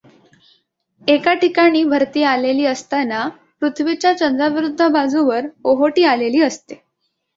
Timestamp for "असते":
6.41-6.81